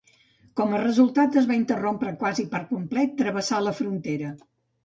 [0.59, 4.35] Com a resultat, es va interrompre quasi per complet travessar la frontera.